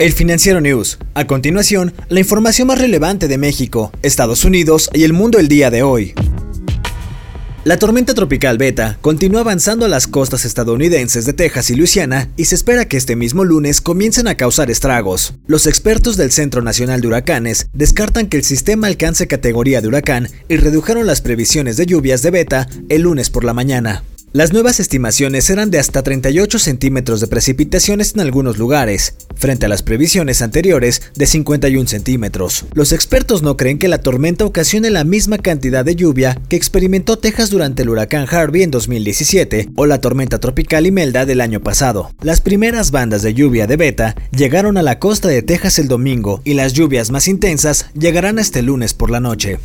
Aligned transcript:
El 0.00 0.14
Financiero 0.14 0.62
News. 0.62 0.96
A 1.12 1.26
continuación, 1.26 1.92
la 2.08 2.20
información 2.20 2.68
más 2.68 2.78
relevante 2.78 3.28
de 3.28 3.36
México, 3.36 3.92
Estados 4.00 4.46
Unidos 4.46 4.88
y 4.94 5.02
el 5.02 5.12
mundo 5.12 5.38
el 5.38 5.46
día 5.46 5.70
de 5.70 5.82
hoy. 5.82 6.14
La 7.64 7.78
tormenta 7.78 8.14
tropical 8.14 8.56
Beta 8.56 8.96
continúa 9.02 9.42
avanzando 9.42 9.84
a 9.84 9.90
las 9.90 10.06
costas 10.06 10.46
estadounidenses 10.46 11.26
de 11.26 11.34
Texas 11.34 11.68
y 11.68 11.74
Luisiana 11.74 12.30
y 12.38 12.46
se 12.46 12.54
espera 12.54 12.86
que 12.86 12.96
este 12.96 13.14
mismo 13.14 13.44
lunes 13.44 13.82
comiencen 13.82 14.26
a 14.26 14.36
causar 14.36 14.70
estragos. 14.70 15.34
Los 15.46 15.66
expertos 15.66 16.16
del 16.16 16.32
Centro 16.32 16.62
Nacional 16.62 17.02
de 17.02 17.08
Huracanes 17.08 17.68
descartan 17.74 18.28
que 18.28 18.38
el 18.38 18.44
sistema 18.44 18.86
alcance 18.86 19.26
categoría 19.26 19.82
de 19.82 19.88
huracán 19.88 20.28
y 20.48 20.56
redujeron 20.56 21.06
las 21.06 21.20
previsiones 21.20 21.76
de 21.76 21.84
lluvias 21.84 22.22
de 22.22 22.30
Beta 22.30 22.68
el 22.88 23.02
lunes 23.02 23.28
por 23.28 23.44
la 23.44 23.52
mañana. 23.52 24.02
Las 24.32 24.52
nuevas 24.52 24.78
estimaciones 24.78 25.50
eran 25.50 25.72
de 25.72 25.80
hasta 25.80 26.04
38 26.04 26.60
centímetros 26.60 27.20
de 27.20 27.26
precipitaciones 27.26 28.14
en 28.14 28.20
algunos 28.20 28.58
lugares, 28.58 29.16
frente 29.34 29.66
a 29.66 29.68
las 29.68 29.82
previsiones 29.82 30.40
anteriores 30.40 31.02
de 31.16 31.26
51 31.26 31.88
centímetros. 31.88 32.64
Los 32.72 32.92
expertos 32.92 33.42
no 33.42 33.56
creen 33.56 33.80
que 33.80 33.88
la 33.88 33.98
tormenta 33.98 34.44
ocasione 34.44 34.90
la 34.90 35.02
misma 35.02 35.38
cantidad 35.38 35.84
de 35.84 35.96
lluvia 35.96 36.40
que 36.48 36.54
experimentó 36.54 37.18
Texas 37.18 37.50
durante 37.50 37.82
el 37.82 37.88
huracán 37.88 38.28
Harvey 38.30 38.62
en 38.62 38.70
2017 38.70 39.70
o 39.74 39.86
la 39.86 40.00
tormenta 40.00 40.38
tropical 40.38 40.86
Imelda 40.86 41.26
del 41.26 41.40
año 41.40 41.58
pasado. 41.58 42.12
Las 42.22 42.40
primeras 42.40 42.92
bandas 42.92 43.22
de 43.22 43.34
lluvia 43.34 43.66
de 43.66 43.76
Beta 43.76 44.14
llegaron 44.30 44.76
a 44.76 44.82
la 44.82 45.00
costa 45.00 45.26
de 45.26 45.42
Texas 45.42 45.80
el 45.80 45.88
domingo 45.88 46.40
y 46.44 46.54
las 46.54 46.72
lluvias 46.72 47.10
más 47.10 47.26
intensas 47.26 47.86
llegarán 47.94 48.38
este 48.38 48.62
lunes 48.62 48.94
por 48.94 49.10
la 49.10 49.18
noche. 49.18 49.58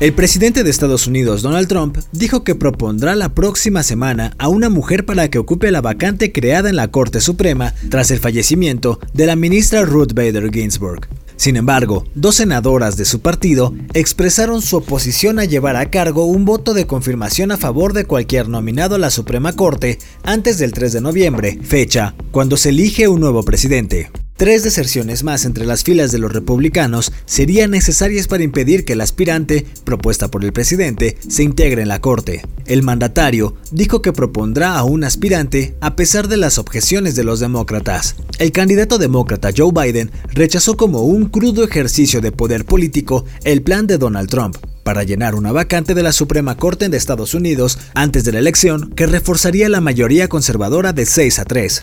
El 0.00 0.14
presidente 0.14 0.64
de 0.64 0.70
Estados 0.70 1.06
Unidos, 1.06 1.42
Donald 1.42 1.68
Trump, 1.68 1.98
dijo 2.10 2.42
que 2.42 2.54
propondrá 2.54 3.14
la 3.14 3.34
próxima 3.34 3.82
semana 3.82 4.32
a 4.38 4.48
una 4.48 4.70
mujer 4.70 5.04
para 5.04 5.28
que 5.28 5.38
ocupe 5.38 5.70
la 5.70 5.82
vacante 5.82 6.32
creada 6.32 6.70
en 6.70 6.76
la 6.76 6.88
Corte 6.88 7.20
Suprema 7.20 7.74
tras 7.90 8.10
el 8.10 8.18
fallecimiento 8.18 8.98
de 9.12 9.26
la 9.26 9.36
ministra 9.36 9.82
Ruth 9.82 10.14
Bader 10.14 10.50
Ginsburg. 10.50 11.06
Sin 11.36 11.56
embargo, 11.56 12.06
dos 12.14 12.36
senadoras 12.36 12.96
de 12.96 13.04
su 13.04 13.20
partido 13.20 13.74
expresaron 13.92 14.62
su 14.62 14.78
oposición 14.78 15.38
a 15.38 15.44
llevar 15.44 15.76
a 15.76 15.90
cargo 15.90 16.24
un 16.24 16.46
voto 16.46 16.72
de 16.72 16.86
confirmación 16.86 17.52
a 17.52 17.58
favor 17.58 17.92
de 17.92 18.06
cualquier 18.06 18.48
nominado 18.48 18.94
a 18.94 18.98
la 18.98 19.10
Suprema 19.10 19.52
Corte 19.52 19.98
antes 20.22 20.56
del 20.56 20.72
3 20.72 20.94
de 20.94 21.00
noviembre, 21.02 21.58
fecha 21.62 22.14
cuando 22.30 22.56
se 22.56 22.70
elige 22.70 23.06
un 23.08 23.20
nuevo 23.20 23.42
presidente. 23.42 24.10
Tres 24.40 24.62
deserciones 24.62 25.22
más 25.22 25.44
entre 25.44 25.66
las 25.66 25.84
filas 25.84 26.12
de 26.12 26.18
los 26.18 26.32
republicanos 26.32 27.12
serían 27.26 27.72
necesarias 27.72 28.26
para 28.26 28.42
impedir 28.42 28.86
que 28.86 28.94
el 28.94 29.02
aspirante, 29.02 29.66
propuesta 29.84 30.28
por 30.28 30.46
el 30.46 30.54
presidente, 30.54 31.18
se 31.28 31.42
integre 31.42 31.82
en 31.82 31.88
la 31.88 32.00
Corte. 32.00 32.40
El 32.64 32.82
mandatario 32.82 33.54
dijo 33.70 34.00
que 34.00 34.14
propondrá 34.14 34.78
a 34.78 34.84
un 34.84 35.04
aspirante 35.04 35.74
a 35.82 35.94
pesar 35.94 36.26
de 36.26 36.38
las 36.38 36.56
objeciones 36.56 37.16
de 37.16 37.24
los 37.24 37.38
demócratas. 37.38 38.16
El 38.38 38.50
candidato 38.50 38.96
demócrata 38.96 39.50
Joe 39.54 39.72
Biden 39.74 40.10
rechazó 40.32 40.74
como 40.74 41.02
un 41.02 41.26
crudo 41.26 41.62
ejercicio 41.62 42.22
de 42.22 42.32
poder 42.32 42.64
político 42.64 43.26
el 43.44 43.60
plan 43.60 43.86
de 43.86 43.98
Donald 43.98 44.30
Trump 44.30 44.56
para 44.82 45.02
llenar 45.04 45.34
una 45.34 45.52
vacante 45.52 45.94
de 45.94 46.02
la 46.02 46.12
Suprema 46.12 46.56
Corte 46.56 46.88
de 46.88 46.96
Estados 46.96 47.34
Unidos 47.34 47.78
antes 47.92 48.24
de 48.24 48.32
la 48.32 48.38
elección 48.38 48.90
que 48.96 49.06
reforzaría 49.06 49.68
la 49.68 49.82
mayoría 49.82 50.28
conservadora 50.28 50.94
de 50.94 51.04
6 51.04 51.40
a 51.40 51.44
3. 51.44 51.82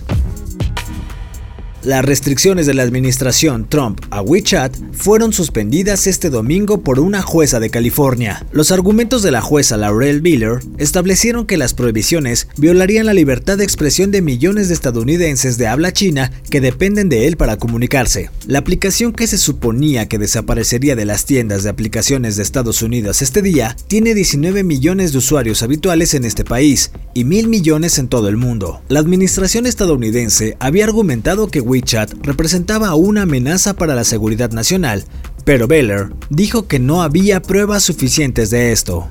Las 1.87 2.03
restricciones 2.03 2.65
de 2.65 2.73
la 2.73 2.83
administración 2.83 3.65
Trump 3.69 4.01
a 4.09 4.21
WeChat 4.21 4.75
fueron 4.91 5.31
suspendidas 5.31 6.05
este 6.05 6.29
domingo 6.29 6.81
por 6.81 6.99
una 6.99 7.21
jueza 7.21 7.61
de 7.61 7.69
California. 7.69 8.45
Los 8.51 8.73
argumentos 8.73 9.23
de 9.23 9.31
la 9.31 9.39
jueza 9.39 9.77
Laurel 9.77 10.21
Miller 10.21 10.59
establecieron 10.79 11.45
que 11.45 11.55
las 11.55 11.73
prohibiciones 11.73 12.49
violarían 12.57 13.05
la 13.05 13.13
libertad 13.13 13.57
de 13.57 13.63
expresión 13.63 14.11
de 14.11 14.21
millones 14.21 14.67
de 14.67 14.73
estadounidenses 14.73 15.57
de 15.57 15.67
habla 15.67 15.93
china 15.93 16.33
que 16.49 16.59
dependen 16.59 17.07
de 17.07 17.25
él 17.25 17.37
para 17.37 17.55
comunicarse. 17.55 18.31
La 18.47 18.59
aplicación 18.59 19.13
que 19.13 19.25
se 19.25 19.37
suponía 19.37 20.09
que 20.09 20.17
desaparecería 20.17 20.97
de 20.97 21.05
las 21.05 21.23
tiendas 21.23 21.63
de 21.63 21.69
aplicaciones 21.69 22.35
de 22.35 22.43
Estados 22.43 22.81
Unidos 22.81 23.21
este 23.21 23.41
día 23.41 23.77
tiene 23.87 24.13
19 24.13 24.65
millones 24.65 25.13
de 25.13 25.19
usuarios 25.19 25.63
habituales 25.63 26.13
en 26.15 26.25
este 26.25 26.43
país 26.43 26.91
y 27.17 27.23
mil 27.23 27.47
millones 27.47 27.97
en 27.97 28.09
todo 28.09 28.29
el 28.29 28.38
mundo. 28.38 28.83
La 28.89 29.00
administración 29.00 29.66
estadounidense 29.66 30.55
había 30.59 30.83
argumentado 30.83 31.47
que 31.47 31.61
WeChat 31.61 32.13
representaba 32.22 32.94
una 32.94 33.23
amenaza 33.23 33.73
para 33.73 33.95
la 33.95 34.03
seguridad 34.03 34.51
nacional, 34.51 35.03
pero 35.44 35.67
Beller 35.67 36.13
dijo 36.29 36.67
que 36.67 36.77
no 36.77 37.01
había 37.01 37.41
pruebas 37.41 37.81
suficientes 37.81 38.51
de 38.51 38.72
esto. 38.72 39.07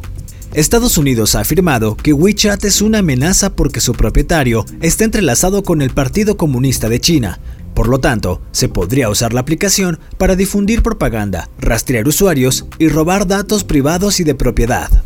Estados 0.55 0.99
Unidos 0.99 1.35
ha 1.35 1.41
afirmado 1.41 1.97
que 1.97 2.13
WeChat 2.13 2.65
es 2.65 2.81
una 2.81 2.99
amenaza 2.99 3.51
porque 3.51 3.81
su 3.81 3.93
propietario 3.93 4.65
está 4.83 5.03
entrelazado 5.03 5.65
con 5.65 5.83
el 5.83 5.91
Partido 5.91 6.37
Comunista 6.37 6.89
de 6.89 7.01
China. 7.01 7.41
Por 7.75 7.89
lo 7.89 7.99
tanto, 7.99 8.41
se 8.53 8.69
podría 8.69 9.11
usar 9.11 9.35
la 9.35 9.41
aplicación 9.41 9.99
para 10.17 10.37
difundir 10.37 10.81
propaganda, 10.81 11.51
rastrear 11.59 12.07
usuarios 12.07 12.67
y 12.79 12.87
robar 12.87 13.27
datos 13.27 13.65
privados 13.65 14.21
y 14.21 14.25
de 14.25 14.37
propiedad. 14.37 15.03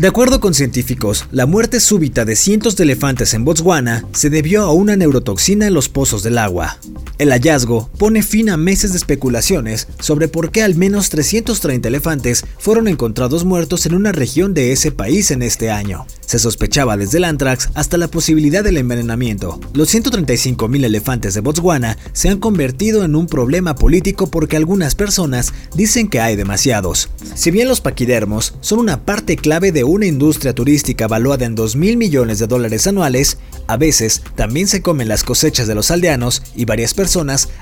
De 0.00 0.08
acuerdo 0.08 0.40
con 0.40 0.54
científicos, 0.54 1.26
la 1.30 1.44
muerte 1.44 1.78
súbita 1.78 2.24
de 2.24 2.34
cientos 2.34 2.74
de 2.74 2.84
elefantes 2.84 3.34
en 3.34 3.44
Botswana 3.44 4.06
se 4.12 4.30
debió 4.30 4.62
a 4.62 4.72
una 4.72 4.96
neurotoxina 4.96 5.66
en 5.66 5.74
los 5.74 5.90
pozos 5.90 6.22
del 6.22 6.38
agua. 6.38 6.78
El 7.20 7.32
hallazgo 7.32 7.90
pone 7.98 8.22
fin 8.22 8.48
a 8.48 8.56
meses 8.56 8.92
de 8.92 8.96
especulaciones 8.96 9.88
sobre 9.98 10.26
por 10.26 10.50
qué 10.50 10.62
al 10.62 10.74
menos 10.74 11.10
330 11.10 11.86
elefantes 11.86 12.46
fueron 12.56 12.88
encontrados 12.88 13.44
muertos 13.44 13.84
en 13.84 13.94
una 13.94 14.10
región 14.10 14.54
de 14.54 14.72
ese 14.72 14.90
país 14.90 15.30
en 15.30 15.42
este 15.42 15.70
año. 15.70 16.06
Se 16.24 16.38
sospechaba 16.38 16.96
desde 16.96 17.18
el 17.18 17.24
anthrax 17.24 17.68
hasta 17.74 17.98
la 17.98 18.08
posibilidad 18.08 18.64
del 18.64 18.78
envenenamiento. 18.78 19.60
Los 19.74 19.94
135.000 19.94 20.82
elefantes 20.82 21.34
de 21.34 21.40
Botswana 21.40 21.98
se 22.14 22.30
han 22.30 22.38
convertido 22.38 23.04
en 23.04 23.14
un 23.14 23.26
problema 23.26 23.74
político 23.74 24.30
porque 24.30 24.56
algunas 24.56 24.94
personas 24.94 25.52
dicen 25.74 26.08
que 26.08 26.20
hay 26.20 26.36
demasiados. 26.36 27.10
Si 27.34 27.50
bien 27.50 27.68
los 27.68 27.82
paquidermos 27.82 28.54
son 28.62 28.78
una 28.78 29.04
parte 29.04 29.36
clave 29.36 29.72
de 29.72 29.84
una 29.84 30.06
industria 30.06 30.54
turística 30.54 31.06
valuada 31.06 31.44
en 31.44 31.54
2 31.54 31.76
mil 31.76 31.98
millones 31.98 32.38
de 32.38 32.46
dólares 32.46 32.86
anuales, 32.86 33.36
a 33.66 33.76
veces 33.76 34.22
también 34.36 34.68
se 34.68 34.80
comen 34.80 35.08
las 35.08 35.22
cosechas 35.22 35.68
de 35.68 35.74
los 35.74 35.90
aldeanos 35.90 36.42
y 36.56 36.64
varias 36.64 36.94
personas 36.94 37.09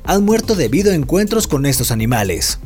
han 0.05 0.25
muerto 0.25 0.55
debido 0.55 0.93
a 0.93 0.95
encuentros 0.95 1.47
con 1.47 1.67
estos 1.67 1.91
animales. 1.91 2.59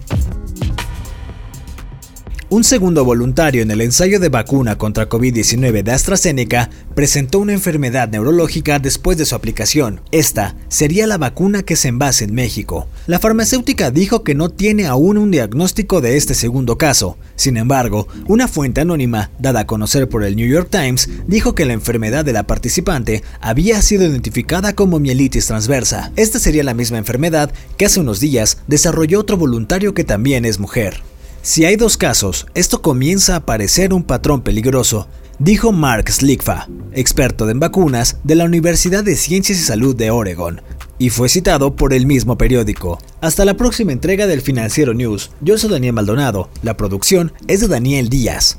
Un 2.52 2.64
segundo 2.64 3.06
voluntario 3.06 3.62
en 3.62 3.70
el 3.70 3.80
ensayo 3.80 4.20
de 4.20 4.28
vacuna 4.28 4.76
contra 4.76 5.08
COVID-19 5.08 5.82
de 5.82 5.90
AstraZeneca 5.90 6.68
presentó 6.94 7.38
una 7.38 7.54
enfermedad 7.54 8.10
neurológica 8.10 8.78
después 8.78 9.16
de 9.16 9.24
su 9.24 9.34
aplicación. 9.34 10.02
Esta 10.10 10.54
sería 10.68 11.06
la 11.06 11.16
vacuna 11.16 11.62
que 11.62 11.76
se 11.76 11.88
envase 11.88 12.24
en 12.24 12.34
México. 12.34 12.88
La 13.06 13.18
farmacéutica 13.18 13.90
dijo 13.90 14.22
que 14.22 14.34
no 14.34 14.50
tiene 14.50 14.86
aún 14.86 15.16
un 15.16 15.30
diagnóstico 15.30 16.02
de 16.02 16.18
este 16.18 16.34
segundo 16.34 16.76
caso. 16.76 17.16
Sin 17.36 17.56
embargo, 17.56 18.06
una 18.28 18.46
fuente 18.48 18.82
anónima, 18.82 19.30
dada 19.38 19.60
a 19.60 19.66
conocer 19.66 20.10
por 20.10 20.22
el 20.22 20.36
New 20.36 20.46
York 20.46 20.68
Times, 20.70 21.08
dijo 21.26 21.54
que 21.54 21.64
la 21.64 21.72
enfermedad 21.72 22.22
de 22.22 22.34
la 22.34 22.46
participante 22.46 23.22
había 23.40 23.80
sido 23.80 24.04
identificada 24.04 24.74
como 24.74 25.00
mielitis 25.00 25.46
transversa. 25.46 26.12
Esta 26.16 26.38
sería 26.38 26.64
la 26.64 26.74
misma 26.74 26.98
enfermedad 26.98 27.50
que 27.78 27.86
hace 27.86 28.00
unos 28.00 28.20
días 28.20 28.58
desarrolló 28.66 29.20
otro 29.20 29.38
voluntario 29.38 29.94
que 29.94 30.04
también 30.04 30.44
es 30.44 30.58
mujer. 30.58 31.02
Si 31.44 31.64
hay 31.64 31.74
dos 31.74 31.96
casos, 31.96 32.46
esto 32.54 32.82
comienza 32.82 33.34
a 33.34 33.44
parecer 33.44 33.92
un 33.92 34.04
patrón 34.04 34.42
peligroso, 34.42 35.08
dijo 35.40 35.72
Mark 35.72 36.08
Slickfa, 36.08 36.68
experto 36.92 37.50
en 37.50 37.58
vacunas 37.58 38.18
de 38.22 38.36
la 38.36 38.44
Universidad 38.44 39.02
de 39.02 39.16
Ciencias 39.16 39.58
y 39.58 39.64
Salud 39.64 39.96
de 39.96 40.12
Oregon, 40.12 40.62
y 40.98 41.10
fue 41.10 41.28
citado 41.28 41.74
por 41.74 41.94
el 41.94 42.06
mismo 42.06 42.38
periódico. 42.38 43.00
Hasta 43.20 43.44
la 43.44 43.56
próxima 43.56 43.90
entrega 43.90 44.28
del 44.28 44.40
Financiero 44.40 44.94
News, 44.94 45.32
yo 45.40 45.58
soy 45.58 45.70
Daniel 45.70 45.94
Maldonado, 45.94 46.48
la 46.62 46.76
producción 46.76 47.32
es 47.48 47.60
de 47.60 47.66
Daniel 47.66 48.08
Díaz. 48.08 48.56